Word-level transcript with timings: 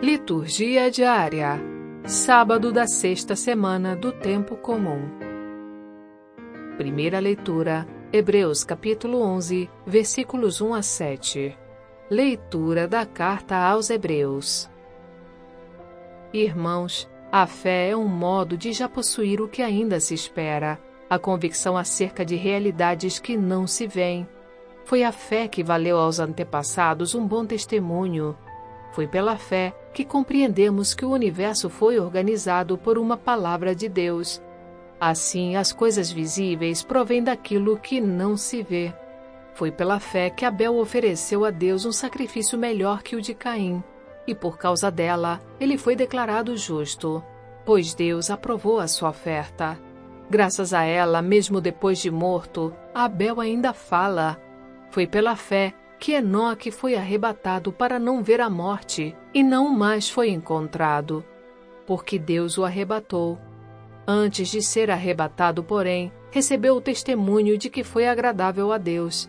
Liturgia 0.00 0.92
diária. 0.92 1.60
Sábado 2.06 2.70
da 2.70 2.86
sexta 2.86 3.34
semana 3.34 3.96
do 3.96 4.12
tempo 4.12 4.54
comum. 4.56 5.10
Primeira 6.76 7.18
leitura: 7.18 7.84
Hebreus 8.12 8.62
capítulo 8.62 9.20
11, 9.20 9.68
versículos 9.84 10.60
1 10.60 10.74
a 10.74 10.82
7. 10.82 11.58
Leitura 12.08 12.86
da 12.86 13.04
carta 13.04 13.56
aos 13.56 13.90
Hebreus. 13.90 14.70
Irmãos, 16.32 17.10
a 17.32 17.44
fé 17.44 17.88
é 17.88 17.96
um 17.96 18.06
modo 18.06 18.56
de 18.56 18.72
já 18.72 18.88
possuir 18.88 19.40
o 19.40 19.48
que 19.48 19.62
ainda 19.62 19.98
se 19.98 20.14
espera, 20.14 20.78
a 21.10 21.18
convicção 21.18 21.76
acerca 21.76 22.24
de 22.24 22.36
realidades 22.36 23.18
que 23.18 23.36
não 23.36 23.66
se 23.66 23.88
veem. 23.88 24.28
Foi 24.84 25.02
a 25.02 25.10
fé 25.10 25.48
que 25.48 25.64
valeu 25.64 25.98
aos 25.98 26.20
antepassados 26.20 27.16
um 27.16 27.26
bom 27.26 27.44
testemunho 27.44 28.36
foi 28.92 29.06
pela 29.06 29.36
fé 29.36 29.74
que 29.92 30.04
compreendemos 30.04 30.94
que 30.94 31.04
o 31.04 31.10
universo 31.10 31.68
foi 31.68 31.98
organizado 31.98 32.76
por 32.78 32.98
uma 32.98 33.16
palavra 33.16 33.74
de 33.74 33.88
Deus. 33.88 34.42
Assim, 35.00 35.56
as 35.56 35.72
coisas 35.72 36.10
visíveis 36.10 36.82
provêm 36.82 37.22
daquilo 37.22 37.78
que 37.78 38.00
não 38.00 38.36
se 38.36 38.62
vê. 38.62 38.92
Foi 39.54 39.70
pela 39.70 39.98
fé 40.00 40.30
que 40.30 40.44
Abel 40.44 40.76
ofereceu 40.78 41.44
a 41.44 41.50
Deus 41.50 41.84
um 41.84 41.92
sacrifício 41.92 42.58
melhor 42.58 43.02
que 43.02 43.16
o 43.16 43.20
de 43.20 43.34
Caim, 43.34 43.82
e 44.26 44.34
por 44.34 44.58
causa 44.58 44.90
dela, 44.90 45.40
ele 45.58 45.78
foi 45.78 45.96
declarado 45.96 46.56
justo, 46.56 47.22
pois 47.64 47.94
Deus 47.94 48.30
aprovou 48.30 48.78
a 48.78 48.86
sua 48.86 49.10
oferta. 49.10 49.78
Graças 50.30 50.74
a 50.74 50.84
ela, 50.84 51.22
mesmo 51.22 51.60
depois 51.60 51.98
de 51.98 52.10
morto, 52.10 52.74
Abel 52.94 53.40
ainda 53.40 53.72
fala. 53.72 54.38
Foi 54.90 55.06
pela 55.06 55.34
fé 55.34 55.74
que 55.98 56.12
Enoque 56.12 56.70
foi 56.70 56.94
arrebatado 56.94 57.72
para 57.72 57.98
não 57.98 58.22
ver 58.22 58.40
a 58.40 58.48
morte, 58.48 59.16
e 59.34 59.42
não 59.42 59.68
mais 59.68 60.08
foi 60.08 60.30
encontrado, 60.30 61.24
porque 61.86 62.18
Deus 62.18 62.56
o 62.56 62.64
arrebatou. 62.64 63.38
Antes 64.06 64.48
de 64.48 64.62
ser 64.62 64.90
arrebatado, 64.90 65.62
porém, 65.62 66.12
recebeu 66.30 66.76
o 66.76 66.80
testemunho 66.80 67.58
de 67.58 67.68
que 67.68 67.82
foi 67.82 68.08
agradável 68.08 68.72
a 68.72 68.78
Deus. 68.78 69.28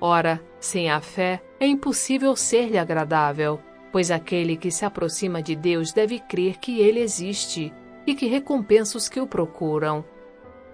Ora, 0.00 0.42
sem 0.58 0.90
a 0.90 1.00
fé, 1.00 1.40
é 1.60 1.66
impossível 1.66 2.34
ser-lhe 2.34 2.76
agradável, 2.76 3.60
pois 3.92 4.10
aquele 4.10 4.56
que 4.56 4.70
se 4.70 4.84
aproxima 4.84 5.42
de 5.42 5.54
Deus 5.54 5.92
deve 5.92 6.18
crer 6.18 6.58
que 6.58 6.80
ele 6.80 7.00
existe 7.00 7.72
e 8.06 8.14
que 8.14 8.26
recompensa 8.26 8.98
os 8.98 9.08
que 9.08 9.20
o 9.20 9.26
procuram. 9.26 10.04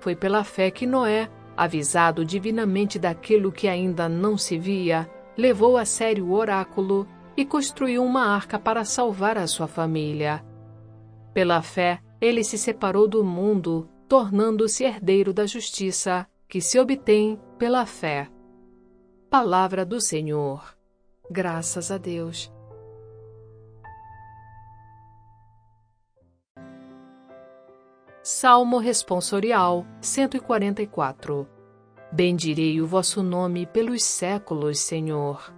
Foi 0.00 0.16
pela 0.16 0.42
fé 0.42 0.70
que 0.70 0.86
Noé, 0.86 1.28
avisado 1.60 2.24
divinamente 2.24 2.98
daquilo 2.98 3.52
que 3.52 3.68
ainda 3.68 4.08
não 4.08 4.34
se 4.38 4.58
via, 4.58 5.06
levou 5.36 5.76
a 5.76 5.84
sério 5.84 6.24
o 6.24 6.32
oráculo 6.32 7.06
e 7.36 7.44
construiu 7.44 8.02
uma 8.02 8.24
arca 8.34 8.58
para 8.58 8.82
salvar 8.82 9.36
a 9.36 9.46
sua 9.46 9.66
família. 9.66 10.42
Pela 11.34 11.60
fé, 11.60 12.00
ele 12.18 12.42
se 12.42 12.56
separou 12.56 13.06
do 13.06 13.22
mundo, 13.22 13.86
tornando-se 14.08 14.84
herdeiro 14.84 15.34
da 15.34 15.44
justiça, 15.44 16.26
que 16.48 16.62
se 16.62 16.78
obtém 16.78 17.38
pela 17.58 17.84
fé. 17.84 18.26
Palavra 19.28 19.84
do 19.84 20.00
Senhor. 20.00 20.74
Graças 21.30 21.90
a 21.90 21.98
Deus. 21.98 22.50
Salmo 28.22 28.76
Responsorial 28.76 29.86
144 30.02 31.48
Bendirei 32.12 32.78
o 32.78 32.86
vosso 32.86 33.22
nome 33.22 33.64
pelos 33.64 34.04
séculos, 34.04 34.78
Senhor. 34.78 35.50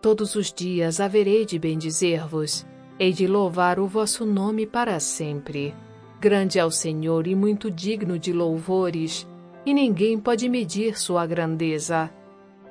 Todos 0.00 0.36
os 0.36 0.52
dias 0.52 1.00
haverei 1.00 1.44
de 1.44 1.58
bendizer-vos, 1.58 2.64
hei 2.96 3.12
de 3.12 3.26
louvar 3.26 3.80
o 3.80 3.88
vosso 3.88 4.24
nome 4.24 4.68
para 4.68 5.00
sempre. 5.00 5.74
Grande 6.20 6.60
é 6.60 6.64
o 6.64 6.70
Senhor 6.70 7.26
e 7.26 7.34
muito 7.34 7.68
digno 7.72 8.20
de 8.20 8.32
louvores, 8.32 9.26
e 9.66 9.74
ninguém 9.74 10.16
pode 10.16 10.48
medir 10.48 10.96
sua 10.96 11.26
grandeza. 11.26 12.08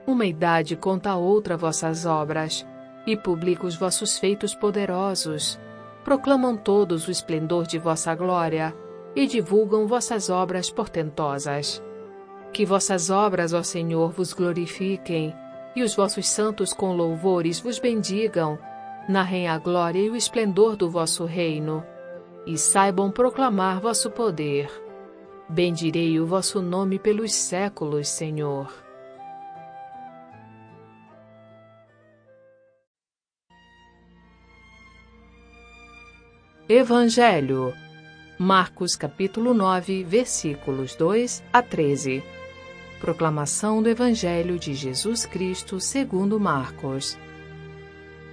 Uma 0.07 0.25
idade 0.25 0.77
conta 0.77 1.09
a 1.09 1.17
outra 1.17 1.57
vossas 1.57 2.05
obras, 2.05 2.65
e 3.05 3.17
publica 3.17 3.67
os 3.67 3.75
vossos 3.75 4.17
feitos 4.17 4.55
poderosos. 4.55 5.59
Proclamam 6.05 6.55
todos 6.55 7.05
o 7.05 7.11
esplendor 7.11 7.67
de 7.67 7.77
vossa 7.77 8.15
glória 8.15 8.73
e 9.15 9.27
divulgam 9.27 9.87
vossas 9.87 10.29
obras 10.29 10.69
portentosas. 10.69 11.81
Que 12.51 12.65
vossas 12.65 13.09
obras, 13.09 13.53
ó 13.53 13.63
Senhor, 13.63 14.11
vos 14.11 14.33
glorifiquem, 14.33 15.33
e 15.75 15.81
os 15.81 15.95
vossos 15.95 16.27
santos 16.27 16.73
com 16.73 16.95
louvores 16.95 17.59
vos 17.59 17.79
bendigam, 17.79 18.59
narrem 19.09 19.47
a 19.47 19.57
glória 19.57 19.99
e 19.99 20.09
o 20.09 20.15
esplendor 20.15 20.75
do 20.75 20.89
vosso 20.89 21.25
reino, 21.25 21.83
e 22.45 22.57
saibam 22.57 23.11
proclamar 23.11 23.79
vosso 23.79 24.11
poder. 24.11 24.69
Bendirei 25.49 26.19
o 26.19 26.25
vosso 26.25 26.61
nome 26.61 26.99
pelos 26.99 27.33
séculos, 27.33 28.07
Senhor. 28.07 28.71
Evangelho 36.69 37.73
Marcos 38.37 38.95
capítulo 38.95 39.53
9, 39.53 40.03
versículos 40.03 40.95
2 40.95 41.43
a 41.53 41.61
13. 41.61 42.23
Proclamação 42.99 43.79
do 43.83 43.87
Evangelho 43.87 44.57
de 44.57 44.73
Jesus 44.73 45.23
Cristo 45.23 45.79
segundo 45.79 46.39
Marcos. 46.39 47.15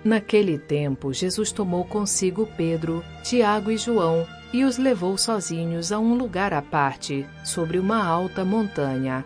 Naquele 0.03 0.57
tempo, 0.59 1.13
Jesus 1.13 1.53
tomou 1.53 1.85
consigo 1.85 2.49
Pedro, 2.57 3.05
Tiago 3.23 3.71
e 3.71 3.77
João 3.77 4.27
e 4.55 4.65
os 4.65 4.79
levou 4.79 5.19
sozinhos 5.19 5.93
a 5.93 5.99
um 5.99 6.15
lugar 6.15 6.55
à 6.55 6.63
parte, 6.63 7.27
sobre 7.45 7.79
uma 7.79 8.03
alta 8.03 8.43
montanha. 8.43 9.23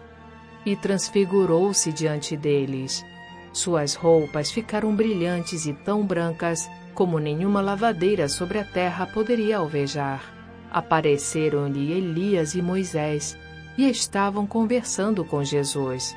E 0.67 0.75
transfigurou-se 0.75 1.93
diante 1.93 2.37
deles. 2.37 3.05
Suas 3.53 3.95
roupas 3.95 4.51
ficaram 4.51 4.93
brilhantes 4.93 5.67
e 5.67 5.73
tão 5.73 6.05
brancas 6.05 6.69
como 6.95 7.21
nenhuma 7.21 7.61
lavadeira 7.61 8.29
sobre 8.29 8.59
a 8.59 8.65
terra 8.65 9.07
poderia 9.07 9.59
alvejar. 9.59 10.34
Apareceram-lhe 10.75 11.93
Elias 11.93 12.57
e 12.57 12.61
Moisés 12.61 13.39
e 13.79 13.89
estavam 13.89 14.45
conversando 14.45 15.25
com 15.25 15.45
Jesus. 15.45 16.17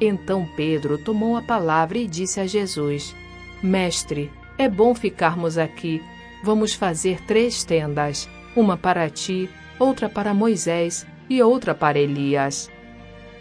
Então 0.00 0.48
Pedro 0.56 0.96
tomou 0.98 1.36
a 1.36 1.42
palavra 1.42 1.98
e 1.98 2.06
disse 2.06 2.38
a 2.38 2.46
Jesus: 2.46 3.12
Mestre, 3.60 4.30
é 4.56 4.68
bom 4.68 4.94
ficarmos 4.94 5.58
aqui. 5.58 6.00
Vamos 6.44 6.74
fazer 6.74 7.20
três 7.22 7.64
tendas: 7.64 8.30
uma 8.54 8.76
para 8.76 9.10
ti, 9.10 9.50
outra 9.80 10.08
para 10.08 10.32
Moisés 10.32 11.04
e 11.28 11.42
outra 11.42 11.74
para 11.74 11.98
Elias. 11.98 12.70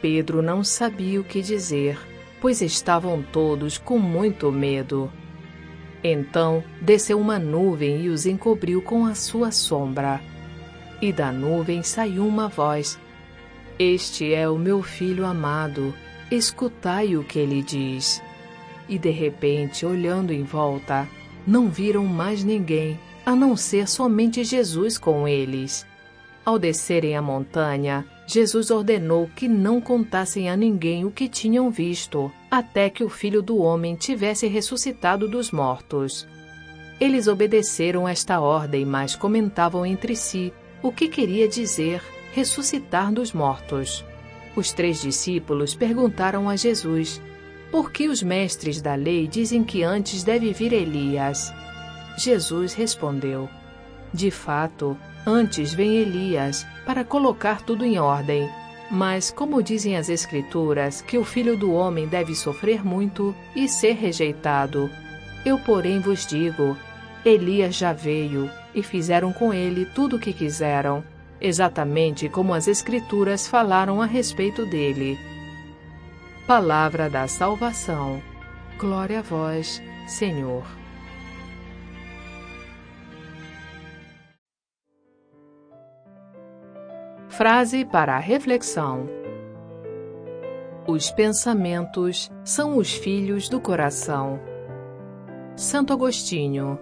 Pedro 0.02 0.41
não 0.41 0.63
sabia 0.63 1.22
o 1.22 1.23
que 1.23 1.44
dizer, 1.44 2.00
pois 2.41 2.63
estavam 2.63 3.22
todos 3.22 3.78
com 3.78 4.00
muito 4.00 4.52
medo. 4.52 5.12
Então 6.03 6.63
desceu 6.81 7.19
uma 7.19 7.38
nuvem 7.38 8.01
e 8.01 8.09
os 8.09 8.25
encobriu 8.25 8.81
com 8.81 9.06
a 9.06 9.13
sua 9.13 9.51
sombra. 9.51 10.19
E 11.01 11.12
da 11.12 11.31
nuvem 11.31 11.84
saiu 11.84 12.28
uma 12.28 12.47
voz: 12.47 13.00
Este 13.78 14.34
é 14.34 14.50
o 14.50 14.57
meu 14.57 14.81
filho 14.81 15.25
amado, 15.25 15.94
escutai 16.31 17.16
o 17.16 17.23
que 17.23 17.40
ele 17.40 17.61
diz. 17.61 18.22
E 18.90 18.97
de 18.97 19.09
repente, 19.09 19.85
olhando 19.85 20.31
em 20.31 20.44
volta, 20.44 21.07
não 21.45 21.69
viram 21.69 22.06
mais 22.06 22.44
ninguém, 22.44 23.00
a 23.25 23.35
não 23.35 23.56
ser 23.56 23.88
somente 23.88 24.44
Jesus 24.44 24.97
com 24.97 25.28
eles. 25.28 25.85
Ao 26.44 26.57
descerem 26.57 27.16
a 27.16 27.22
montanha, 27.22 28.06
Jesus 28.34 28.72
ordenou 28.72 29.30
que 29.36 29.46
não 29.46 29.81
contassem 29.81 30.50
a 30.50 30.56
ninguém 30.56 31.03
o 31.03 31.12
que 31.12 31.28
tinham 31.28 31.69
visto, 31.69 32.31
até 32.50 32.90
que 32.90 33.03
o 33.03 33.09
filho 33.09 33.42
do 33.42 33.58
homem 33.58 33.94
tivesse 33.94 34.47
ressuscitado 34.47 35.28
dos 35.28 35.52
mortos. 35.52 36.25
Eles 36.97 37.28
obedeceram 37.28 38.08
esta 38.08 38.40
ordem, 38.40 38.85
mas 38.85 39.17
comentavam 39.17 39.85
entre 39.85 40.16
si 40.16 40.53
o 40.82 40.94
que 40.94 41.09
queria 41.09 41.46
dizer 41.46 42.02
ressuscitar 42.32 43.11
dos 43.11 43.34
mortos. 43.34 44.02
Os 44.55 44.72
três 44.72 45.02
discípulos 45.02 45.76
perguntaram 45.76 46.47
a 46.47 46.55
Jesus: 46.55 47.22
Por 47.70 47.91
que 47.91 48.08
os 48.08 48.23
mestres 48.23 48.82
da 48.82 48.96
lei 48.96 49.28
dizem 49.28 49.61
que 49.61 49.84
antes 49.84 50.23
deve 50.23 50.53
vir 50.53 50.72
Elias? 50.72 51.53
Jesus 52.17 52.73
respondeu: 52.73 53.50
De 54.14 54.32
fato, 54.32 54.96
antes 55.26 55.73
vem 55.73 55.96
Elias 55.96 56.66
para 56.85 57.03
colocar 57.03 57.62
tudo 57.62 57.85
em 57.85 58.00
ordem. 58.00 58.50
Mas, 58.90 59.32
como 59.32 59.64
dizem 59.64 59.96
as 59.96 60.09
Escrituras, 60.09 61.02
que 61.02 61.18
o 61.18 61.23
filho 61.23 61.56
do 61.56 61.72
homem 61.72 62.08
deve 62.08 62.35
sofrer 62.35 62.85
muito 62.85 63.34
e 63.56 63.68
ser 63.68 63.94
rejeitado, 63.94 64.90
eu, 65.46 65.58
porém, 65.59 66.00
vos 66.00 66.26
digo: 66.26 66.76
Elias 67.23 67.76
já 67.76 67.94
veio 67.94 68.50
e 68.76 68.84
fizeram 68.84 69.32
com 69.32 69.53
ele 69.53 69.85
tudo 69.85 70.18
o 70.18 70.20
que 70.20 70.34
quiseram, 70.34 71.03
exatamente 71.40 72.28
como 72.28 72.53
as 72.53 72.67
Escrituras 72.67 73.47
falaram 73.47 74.02
a 74.02 74.06
respeito 74.06 74.66
dele. 74.66 75.17
Palavra 76.46 77.09
da 77.09 77.28
Salvação. 77.28 78.22
Glória 78.78 79.20
a 79.20 79.22
vós, 79.22 79.82
Senhor. 80.08 80.80
Frase 87.31 87.85
para 87.85 88.17
a 88.17 88.19
reflexão: 88.19 89.07
Os 90.85 91.09
pensamentos 91.11 92.29
são 92.43 92.78
os 92.78 92.93
filhos 92.93 93.47
do 93.47 93.61
coração. 93.61 94.37
Santo 95.55 95.93
Agostinho. 95.93 96.78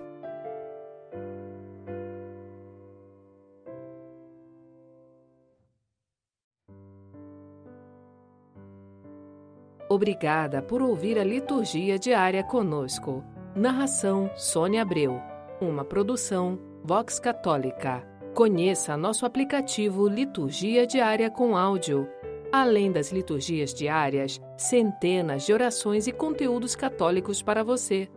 Obrigada 9.88 10.64
por 10.64 10.82
ouvir 10.82 11.20
a 11.20 11.24
liturgia 11.24 12.00
diária 12.00 12.44
conosco. 12.44 13.24
Narração 13.56 14.32
Sônia 14.36 14.82
Abreu. 14.82 15.22
Uma 15.62 15.86
produção 15.86 16.58
Vox 16.84 17.20
Católica. 17.20 18.09
Conheça 18.34 18.96
nosso 18.96 19.26
aplicativo 19.26 20.08
Liturgia 20.08 20.86
Diária 20.86 21.30
com 21.30 21.58
Áudio. 21.58 22.08
Além 22.52 22.92
das 22.92 23.12
liturgias 23.12 23.74
diárias, 23.74 24.40
centenas 24.58 25.46
de 25.46 25.54
orações 25.54 26.08
e 26.08 26.12
conteúdos 26.12 26.76
católicos 26.76 27.42
para 27.42 27.64
você. 27.64 28.08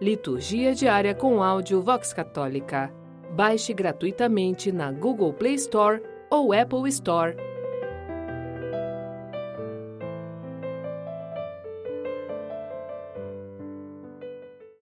Liturgia 0.00 0.74
Diária 0.74 1.14
com 1.14 1.42
Áudio 1.42 1.80
Vox 1.80 2.12
Católica. 2.12 2.92
Baixe 3.34 3.72
gratuitamente 3.72 4.70
na 4.70 4.92
Google 4.92 5.32
Play 5.32 5.54
Store 5.54 6.02
ou 6.30 6.52
Apple 6.52 6.88
Store 6.88 7.36